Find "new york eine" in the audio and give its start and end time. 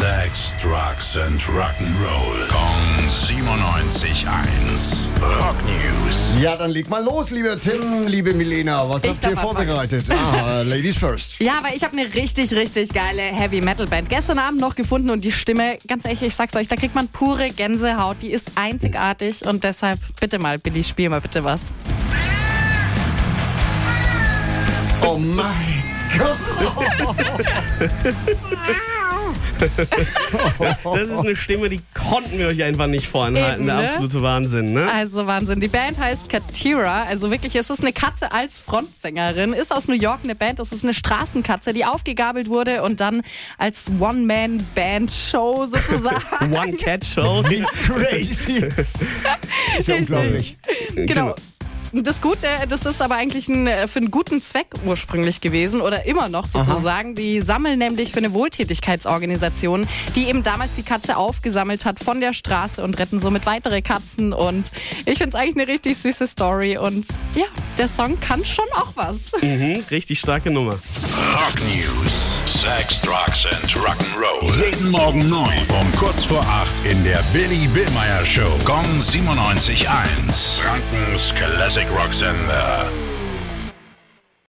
39.88-40.34